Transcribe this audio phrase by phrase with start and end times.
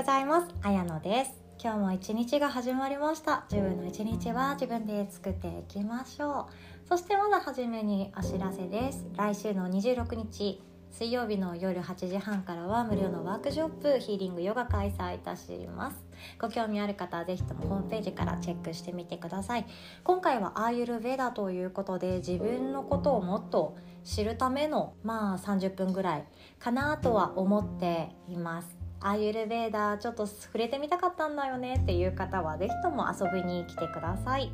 [0.00, 0.46] ございます。
[0.62, 1.32] あやのです。
[1.62, 3.44] 今日も一日が始まりました。
[3.50, 6.48] 自分の一日は自分で作っていきましょ
[6.86, 6.88] う。
[6.88, 9.04] そしてまだ初めにお知らせです。
[9.14, 16.02] 来週の26日水曜日の夜8時半からは無料のワークショップヒーリングヨガ開催いたします。
[16.40, 19.66] ご興味ある方はぜひともホームページからチェックしてみてください。
[20.02, 26.24] 今回はアーユルベダということで自分のことをもっと知るためのまあ30分ぐらい
[26.58, 28.79] かなとは思っています。
[29.02, 34.50] アーユルベーダーちょっと触れてみたかったんだよねっていう方は是非とも遊びに来てください。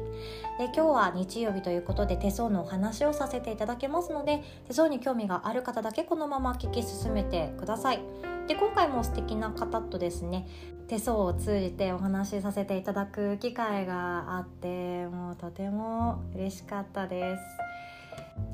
[0.58, 8.00] で今日は日曜日ということで手相のお話をさせていただきますので手相に興味がある方だけこのまま聞き進めてください。
[8.46, 10.46] で今回も素敵な方とですね
[10.86, 17.42] 手相を通じてお話しさせていただく機会があってもうとても嬉しかったです。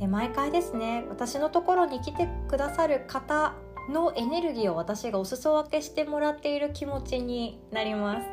[0.01, 3.53] で毎回ですね私のところに来てくださる方
[3.91, 8.27] のエネルギーを私がお裾分けしてもらっている気持ちになります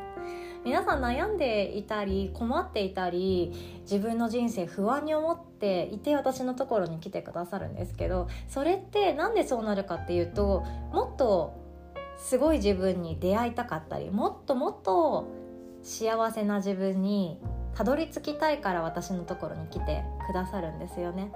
[0.66, 11.54] 皆さん悩んでいたり困っていたり自分の人生不安に思っていて私のところに来てくださるんですけどそれって何でそうなるかっていうともっと
[12.18, 15.28] すごい自分に出会いたかったりもっともっと
[15.82, 17.40] 幸せな自分に
[17.74, 21.32] たどり着きたいから私のところに来てくださるんですよね。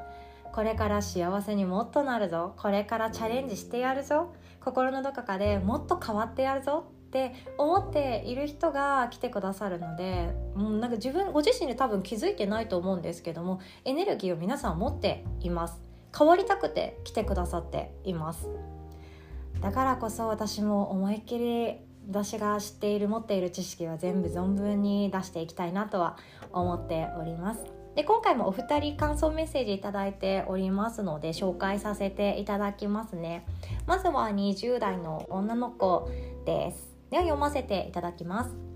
[0.53, 2.53] これから幸せにもっとなるぞ。
[2.57, 4.35] これからチャレンジしてやるぞ。
[4.63, 15.81] 心のどこかでもっと変わってやるぞって思っている人が来てくださるので、うん、なんか自分ご自身で多分気づいてないと思うんですけどもエネルギーを皆さん持っています。
[16.15, 18.47] 変わりたくて来てくださっています。
[19.59, 26.17] だからこそ私も思いっきり私が知っている持っている知識は全部存分に出していきたいなとは
[26.51, 27.72] 思っております。
[27.95, 33.45] で今回もお二人感想メッセージ頂いておりますので紹介させていただきますね
[33.85, 36.09] まずは20代の女の子
[36.45, 38.73] ですでは読ませていただきます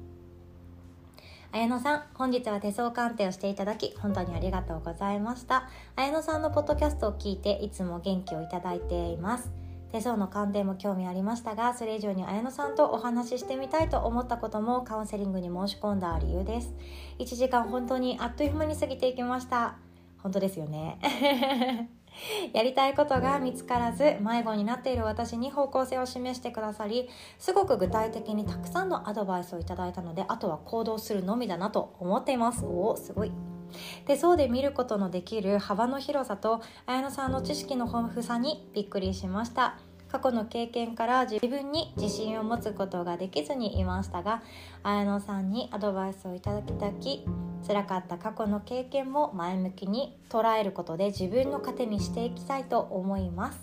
[1.52, 5.70] 綾野さん、本日は手相鑑定をしていただき、本当にありがとうございました。
[5.96, 9.50] 綾野さんのポッドキャストを聞いて、いつも元気をいただいています。
[9.92, 16.74] 手相の鑑定も興味ありましたがそれ以上に綾野さんとお話ししてみたいと思ったこともカウンセリングに申し込んだ理由です。
[17.20, 19.78] 1時間本当にあっという間に過ぎていきました。
[20.18, 21.00] 本当ですよね。
[22.54, 32.66] やりたいことが見つからず迷子になっている私に方向性を示してくださりすごく具体的にたくさんのアドバイスをいただいたのであとは行動するのみだなと思っています。
[32.66, 33.57] おおすごい。
[34.06, 39.80] 手相で見ることのできる幅の広さと綾乃さんの知識の豊富さにびっくりしました。
[40.10, 44.42] 過去の経験から自分に自信を持つことができずにいましたが
[44.82, 47.26] 綾乃さんにアドバイスをいただきたき
[47.68, 53.60] 辛かった過去の経験も前向きに捉えることで自分の糧にしていきたいと思います。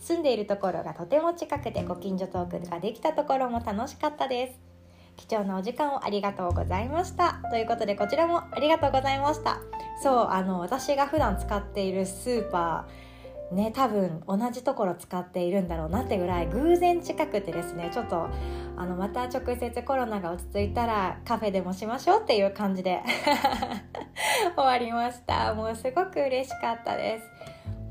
[0.00, 4.75] 住んでいるところがとても近くてご近所トークができたところも楽しかったです。
[5.16, 7.40] 貴重なお時間をありがとうございました。
[7.50, 9.60] ということでこちらもありがとうございました。
[10.02, 18.28] そうあの私が普段使っているスーパーね多分同じところ使っているんだろうなってぐらい偶然近くてですねちょっと
[18.76, 23.02] あのまた直接コロナが落ち着いたらカフェでもしましょうっていう感じで
[24.56, 25.54] 終わりました。
[25.54, 27.24] もうすごく嬉しかったです。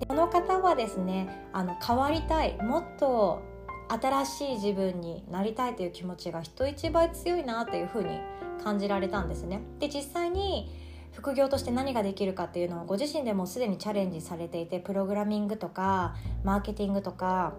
[0.07, 3.41] この方はですねあの変わりたいもっと
[3.87, 8.19] 新しい自分になりたいという気持ちが人一倍強いなというふうに
[8.63, 9.61] 感じられたんですね。
[9.79, 10.69] で実際に
[11.11, 17.53] 副業として何ができるかっていうのをご自身でもすでにチャレンジされていてプログラミングとかマーケティングとか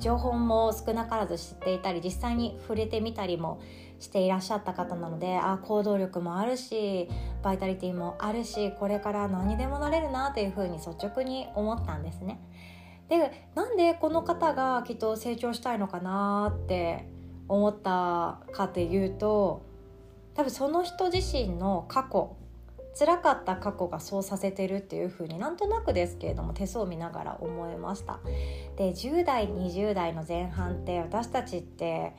[0.00, 3.60] 情報も少なからず知っていたり実際に触れてみたりも
[3.98, 7.08] していらっしゃった方なのであ行動力もあるし
[7.42, 12.40] バイタリティもあるしこれから何でもなれるなというふうに率直に思ったんですね。
[13.08, 17.08] でなんでこの方がきっと成長したいのかなって
[17.48, 19.62] 思ったかっていうと
[20.34, 22.36] 多分その人自身の過去
[22.98, 28.20] 辛かった過去がそうさせてるっていう風になんとなくですけれども手相を見ながら思いました。
[28.76, 32.14] で10代20代の前半って私たちって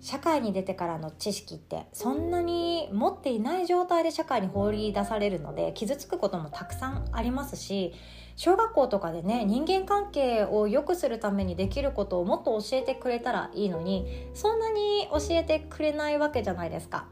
[0.00, 7.94] 社会に出てからの知識ってそんなに持っていない状態で社会に放り出されるので傷つくこともたくさんありますし
[8.38, 17.08] 小学校とかでね人間関係を良くするためにできることをもっと教えてくれたらいいのにそんなに教えてくれないわけじゃないですか。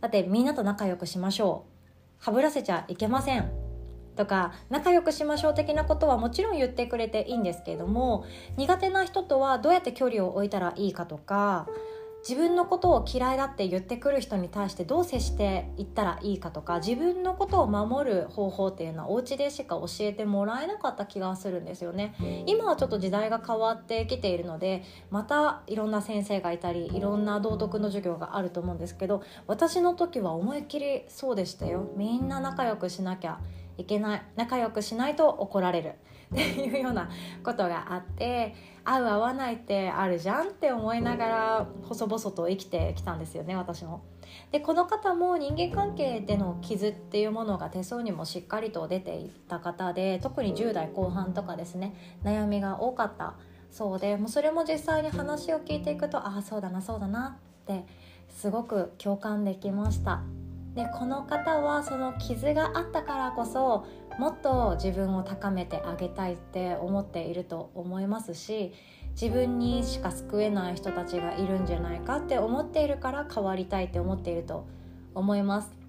[0.00, 1.66] だってみんなと仲良くしましょ
[2.20, 2.24] う。
[2.24, 3.52] はぶらせちゃいけません。
[4.16, 8.24] とか仲良くしましょう的なことはもちろん言ってくれていいんですけれども
[8.56, 11.66] 苦手な人とはどうやって距離を置いたらいいかとか
[12.28, 22.14] 自分のことを嫌いだって言ってくる人に対してどう接していったらいいかとか自分のことを守る方法っていうのはお家でしか教えてもらえなかった気がするんですよね。
[22.46, 31.88] 今はちょっと時代が変わってきているのでまたいろんな先生がいたりいろんな道徳の授業があると思うんですけど私の時は思いっきりそうでしたよ。
[31.96, 33.40] みんな仲良くしなきゃ。
[33.78, 35.94] いけない仲良くしないと怒られる
[36.32, 37.10] っていうような
[37.44, 38.54] ことがあって
[38.84, 44.02] 合う合わないってあるじゃんって思いながら細々と生きてきたんですよね私も。
[44.50, 51.94] でこの方も人間関係での傷っていうものが手相にもしっかりと出ていた方で特に10代後半とかですね
[52.24, 53.34] 悩みが多かった
[53.70, 57.86] そうでもうそれも実際に話を聞いていくとああそうだなそうだなって
[58.28, 60.22] すごく共感できました
[60.74, 63.86] でこの方はその傷があったからこそ
[64.18, 68.72] もっと自分を高めてあげたいって思っていると思いますし
[69.20, 74.66] 自分にしか救えない人たちがいるんじゃないかって思っているから変わりたいって思っていると
[75.14, 75.82] 思います。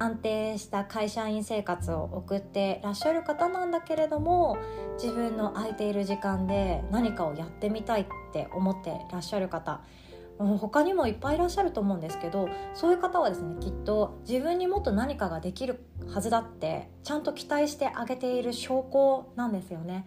[0.00, 4.56] 安定した会社員生活を送ってらっしゃる方なんだけれども
[5.02, 9.80] 自分の空いている時間で何かをやってみたいって思ってらっしゃる方
[10.38, 20.06] 他にもいっぱいいらっしゃると思うんですけどそういう方はですねきっと自分にもっと何かができるはずだってちゃんと期待してあげている証拠なんですよね。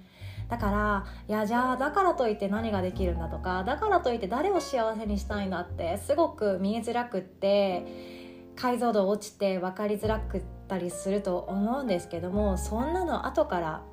[0.49, 13.83] だからいやじゃあだからといって何ができるんだとかだからといって誰を幸せにしたいんだってすごく見えづらくって解像度落ちて分かりづらくったりすると思うんですけどもそんなの後から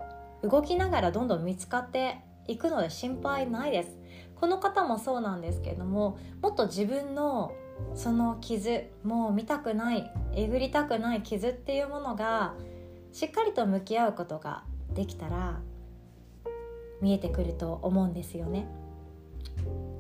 [0.42, 2.18] 動きながらどんどん見つかって
[2.48, 3.96] いくので心配ないです。
[4.34, 7.52] この方もそうなんですけれどももっと自分の
[7.94, 12.54] その傷もう見たくないえぐりたくない傷っていうものが
[13.12, 14.64] しっかりと向き合うことが
[14.94, 15.60] できたら
[17.00, 18.66] 見えてくると思うんですよね。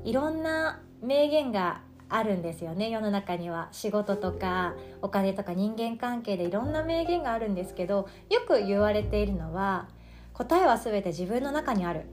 [0.04, 3.68] いろんな名言があるんですよね世の中には。
[3.72, 9.88] 仕事とかお金とか人間関係でいろんな名言があるんですけどよく言われているのは
[10.32, 12.06] 答えは全て自分の中にある。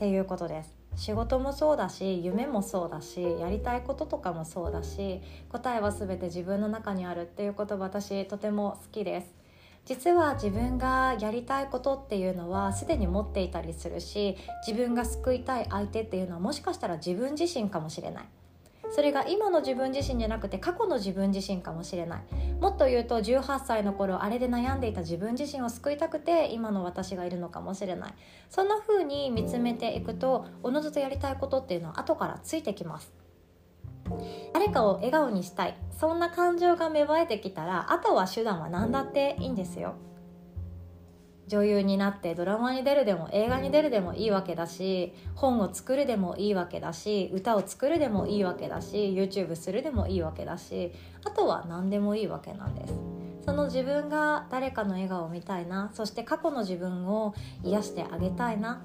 [0.00, 0.74] っていうことです。
[0.96, 5.20] 仕事もそうだし夢もそうだしやりたいこととかもそうだし
[5.50, 9.34] 答えは全て自分の中にあるっていう言葉私とても好きです。
[9.84, 18.24] 実は自分がやりたいことっていうのはすでに持っていたりするし自分が救いたい相手っていうのはもしかしたら自分自身かもしれない。
[18.90, 22.22] それが今の自分自身じゃなくて過去の自分自身かもしれない。
[22.60, 28.14] もっと言うと18歳の頃あれで悩んでいた自分自身を救いたくて今の私がいるのかもしれない。
[28.48, 33.12] そんな風に見つめていくとおのずとやりたいことっていうのは後からついてきます。
[34.52, 35.76] 誰かを笑顔にしたい。
[35.98, 39.94] そんな感情が芽生えてきたらあとは手段は何だっていいんですよ。
[41.50, 50.92] 女優になってドラマに出るでも映画に出るでもいいわけだし本を作るでもいいわけだし歌を作るでもいいわけだし YouTube するでもいいわけだし
[51.24, 52.94] あとは何でもいいわけなんです。
[53.44, 58.82] その自分が誰かの笑顔を見たいなそして過去の自分を癒してあげたいな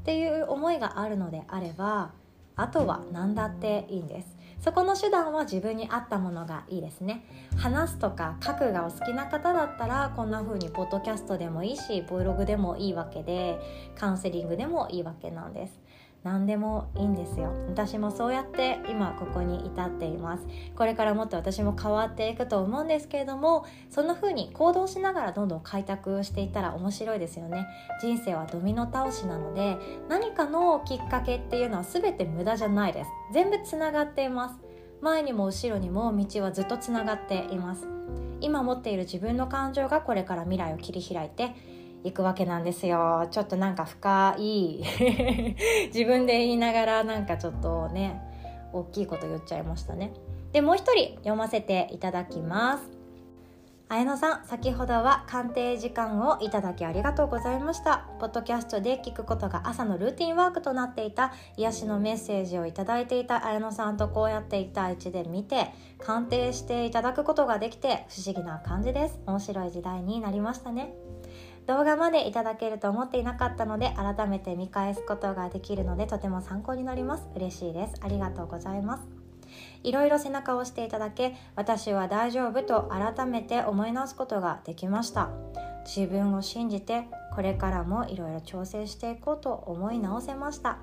[0.00, 2.12] っていう思いがあるのであれば
[2.56, 4.39] あとは何だっていいんです。
[4.60, 7.24] そこの手段は自分に合ったものがいいですね。
[7.56, 13.58] 話すとか書くがお好きな方だったらこんな風にポッドキャストでもいいしブログでもいいわけで
[13.96, 15.80] カウンセリングでもいいわけなんです。
[16.22, 17.50] 何でもいいんですよ。
[17.68, 20.46] 私もそうやって今ここに至っています。
[20.76, 27.66] これからもっと私も変わっていくと思うんですけれどもそんな風に行動しながらどんどん開拓していったら面白いですよね。
[28.02, 29.78] 人生はドミノ倒しなので
[30.08, 33.10] 何かのきっかけっていうのは全て無駄じゃないです。
[33.32, 34.56] 全部つながっています。
[35.00, 37.88] 前にも後ろにも道はずっとつながっています。
[38.42, 41.54] 今持っている自分の感情がこれから未来を切り開いて
[42.04, 43.28] 行くわけなんですよ。
[43.30, 44.82] ちょっとなんか深い
[45.92, 48.20] 自分で言いながらなんかちょっとね
[48.72, 50.12] 大きいこと言っちゃいましたね。
[50.52, 53.00] でもう一人読ませていただきます。
[53.92, 58.06] 綾野さん先ほどは鑑定時間をいただきありがとうございました。
[58.20, 69.18] ポッドキャストで聞くことが朝のルーティンワークとなっていた癒しのメッセージをいただいていた綾野さんとこうやって1対1で見て鑑定していただくことができて不思議な感じです。
[69.26, 71.09] 面白い時代になりましたね。
[71.70, 77.28] 動画までいただけると思っていなかったので改めて見返すことができるのでとても参考になります。
[77.36, 77.94] 嬉しいです。
[78.00, 79.04] ありがとうございます。
[79.84, 85.28] いろいろ背中を押していただけ私は大丈夫と改めて思い直すことができました。
[85.86, 90.78] 自分を信じてこれからもいろいろ調整していこうと思い直せました。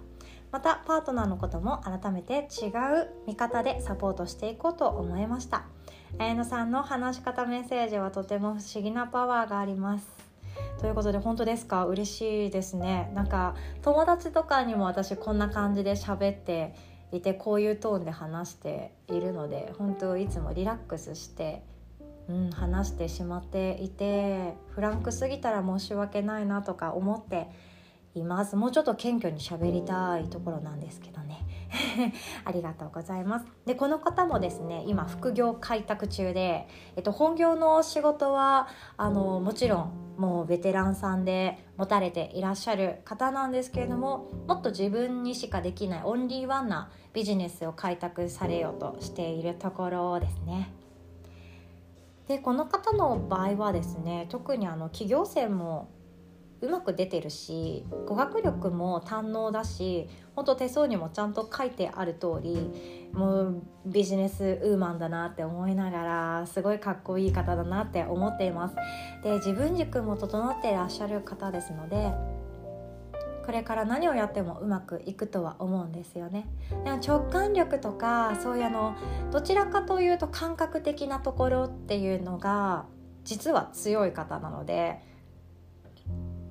[0.53, 5.65] またパートナーのことも改めて違う見方でサポートしていこうと思いました。
[6.17, 10.16] 綾乃さんの話し方メッセージはとても不思議なパワーがあります。
[10.79, 11.85] ということで本当ですか？
[11.85, 13.11] 嬉しいですね。
[13.15, 16.75] なんか友達とかにも私こんな感じで喋って
[17.11, 21.63] いてこういうトーンで話しているので本当いつもリラックスして、
[22.29, 27.49] うん、話してしまっていてフランクすぎたら申し訳ないなとか思って
[28.19, 28.55] います。
[28.55, 31.45] もうちょっと謙虚に喋りたいところなんですけどね。
[32.45, 33.45] ありがとうございます。
[33.65, 50.73] でこの方もですね今副業開拓中で、えっと、本業の仕事はあのもちろんもうベテランさんで持たれていらっしゃる方なんですけれどももっと自分にしかできないオンリーワンなビジネスを開拓されようとしているところですね。
[52.27, 55.89] でこの方の場合はですね特にあの企業生も
[56.61, 68.75] うまく出てるし語学力も堪能だし本当手相にもちゃんと書いてある通りもうビジネスウーマンだなって思いながらすごいかっこいい方だなって思っています。
[69.23, 72.11] で自分軸も整っていらっしゃる方ですので
[73.45, 76.47] これから何をやってもうまくいくとは思うんですよね。
[76.83, 78.95] でも直感力とかそういうあの
[79.31, 82.85] どちらかというと感覚的なところっていうのが
[83.23, 85.01] 実は強い方なので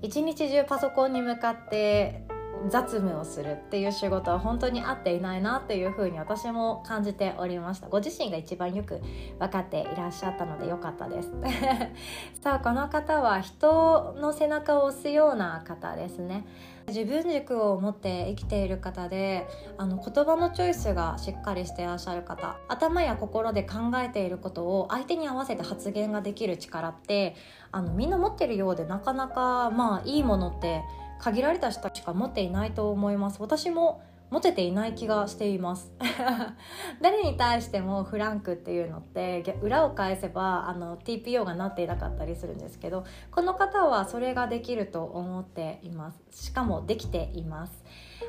[0.02, 2.25] 一日中パソコンに向かって
[2.68, 7.88] 雑務をするっていう仕事は本当に合っていないなというふうに私も感じておりました。
[7.88, 9.00] ご自身が一番よく
[9.38, 11.32] 分かっていらっしゃったのでよかったです。
[12.42, 16.46] さあこの方は人の背中を押すような方ですね。
[16.88, 27.34] 自分軸を持って生きている方であの言葉のチョイスがしっかりしていらっしゃる方頭や心で考えていることを相手に合わせて発言ができる力って
[27.72, 30.82] あのみんな持ってるようでなかなかまあいいものって
[31.18, 33.38] 限られた人しか持っていないと思います。
[33.40, 35.92] 私も持てていない気がしています。
[37.00, 46.46] 誰に対してもフランクっていうのって裏を返せばあの TPO がなっていなかったりするんですけどこの方はそれができると思っています。
[46.46, 47.84] しかもできています。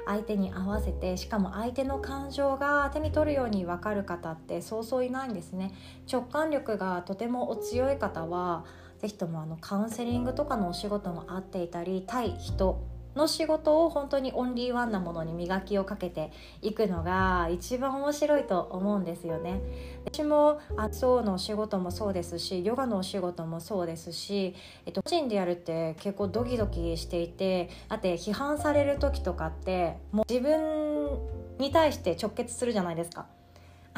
[0.05, 5.73] 相手に合わせてしかも相手の感情が手に取るように分かる方ってそうそういないんですね。
[6.11, 8.65] 直感力がとてもお強い方は
[8.99, 12.81] 是非ともあのカウンセリングとかのお仕事もあっていたり対人
[13.17, 19.59] の仕事を本当にオンリーワンなものに磨きをかけていくのが一番面白いと思うんですよね。
[20.05, 31.19] 私もあそうのお仕事もそうですしヨガのお仕事もそうですし、えっと、個人でやるって結構ドキドキしていてだって批判される時とかってもう自分
[31.57, 33.25] に対して直結するじゃないですか。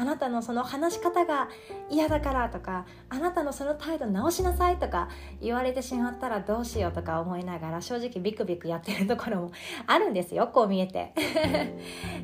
[0.00, 1.50] あなたのその話し方が
[1.90, 5.10] 嫌だからとかあなたのその態度直しなさいとか
[5.42, 9.52] 言われてしまったらどうしようとか思いながら正直ビクビクやってるところも
[9.86, 11.12] あるんですよこう見えて。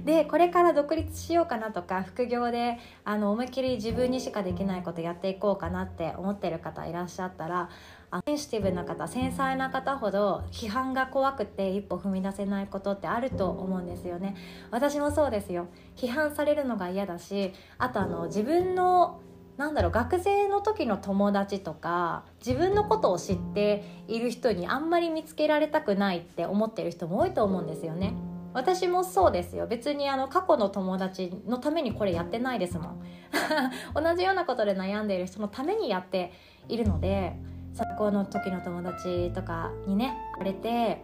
[0.07, 7.69] でこれから独立しようかなとか副業であの思いっきり自分にしかできないことやっていこうかなって思ってる方いらっしゃったら
[8.25, 14.37] センシティブな方繊細な方ほど批判が怖くて一歩踏み出せないことってあると思うんですよね。
[14.71, 15.67] 私もそうですよ。
[15.97, 19.21] 批判されるのが嫌だしあとあの自分の
[19.57, 28.15] なんだろう学生の時の友達とか自分のことを知っている人にあんまり見つけられたくないって思ってる人も多いと思うんですよね。
[28.53, 29.67] 私もそうですよ。
[29.67, 33.03] 別にあの過去の友達のためにこれやってないですもん。
[33.95, 36.33] 同じようなことで悩んでいる人のためにやって
[36.69, 37.37] いるので
[37.97, 41.03] 最高の時の友達とかにね言われて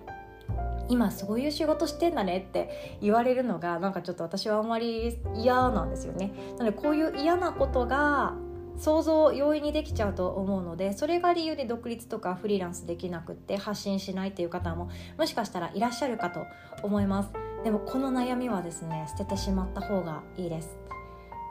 [0.91, 6.35] 今そういう仕事してんだねって言われるのがなんかちょっと私はあんまり嫌なんですよね。
[6.59, 8.35] なのでこういう嫌なことが
[8.77, 16.45] 想像容易にできちゃうと思うのでそれが理由で独立とかフリーランスできなくって発信しないっていう方ももしかしたらいらっしゃるかと
[16.83, 17.31] 思います。
[17.65, 20.77] でもこの悩みはですね捨ててしまった方がいいです。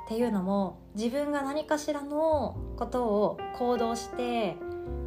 [0.06, 4.58] っていうのも自分が何かしらのことを行動して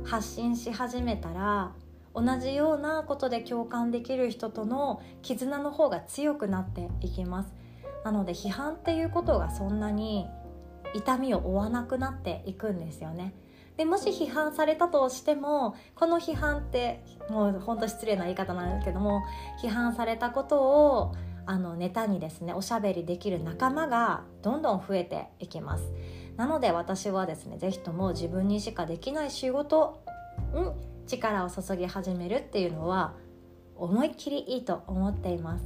[0.05, 1.73] 発信し始めたら
[2.15, 7.53] 同じようなことで共感できる人との絆の方が強くなっていきます。
[8.05, 10.27] なので批判っていうことがそんなに
[10.95, 13.35] 痛みを負わなくなっていくんですよね。
[13.77, 19.23] でもし批判されたとしてもこの批判ってもうほんと失礼な言い方なんですけども
[19.61, 21.15] 批判されたことを
[21.47, 25.93] あのネタにですねおしゃべりできる仲間がどんどん増えていきます。
[26.37, 30.03] なので私はですね是非とも自分にしかできない仕事
[30.53, 30.73] に
[31.07, 33.15] 力を注ぎ始めるっていうのは
[33.77, 35.65] 思いっきりいいと思っています。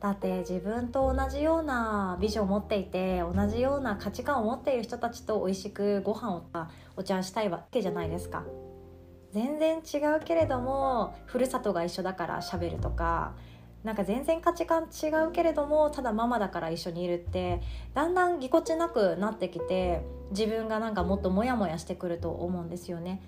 [0.00, 6.44] だって自分と同じようなビジョンを持っていて同じような価値観を持っている人たちと美味しくご飯を
[6.96, 8.44] お茶したいわけじゃないですか。
[9.32, 13.34] 全然違うけれどもふるさとが一緒だから喋るとか
[13.84, 17.60] なんか全然価値観違うけれどもただママだから一緒にいるって
[17.94, 23.22] だんだんぎこちなくなってきて自分がなんかもっとモヤモヤしてくると思うんですよね。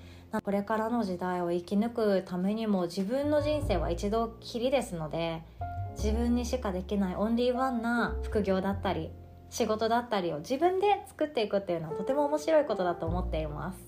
[0.45, 5.43] これからの時代を生き抜くためにも自分の人生は一度きりですので
[5.97, 9.11] 自分にしかできないオンリーワンな副業だったり
[9.51, 13.79] 仕事だったりを自分で作っていくっていうのはとても面白いことだと思っています。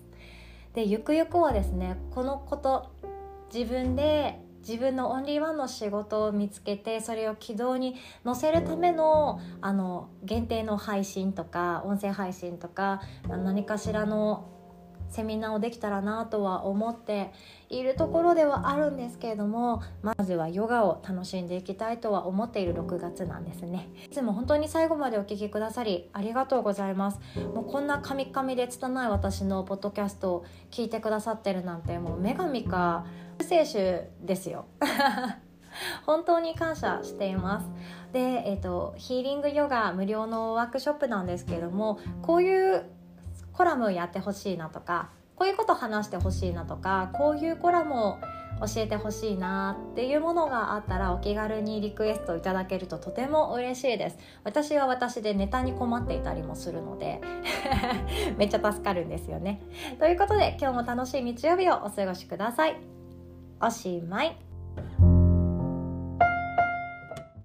[0.75, 2.91] でゆくゆくはですねこのこと
[3.53, 14.49] 自分で自分のオンリーワンの仕事を見つけてそれを軌道に乗せるためのあの限定の配信とか音声配信とか何かしらの
[15.13, 17.33] セミナーをできたらなとは思って
[17.69, 23.91] いるところではあるんですけれどもまずはヨガを楽しんでいきたいとは思っている6月なんですね。
[24.07, 27.21] いつも本当に最後までお聴きくださりありがとうございます。
[27.55, 33.05] もうこんなカミカミで拙い私のポッドキャストを聞いてくださってるなんてもう女神か
[33.43, 34.67] 救世主ですよ。
[36.07, 37.67] 本当に感謝しています。
[38.13, 42.85] で、えーと、ヒーリングヨガ無料のワークショップなんですけれどもこういう
[43.53, 48.19] コラムやってほしいなとかこういうこと話してほしいなとかこういうコラムを
[48.61, 54.19] 教えてほしいなっていうものがあったらお気軽にリクエストいただけるととても嬉しいです。
[54.45, 57.21] 私は私でネタに困っていたりもするので
[58.37, 59.63] めっちゃ助かるんですよね。
[59.99, 63.02] ということで今日も楽しい日曜日をお過ごしください。
[63.63, 64.37] おしまい。